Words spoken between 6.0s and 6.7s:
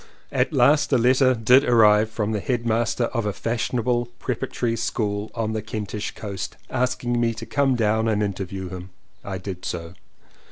coast,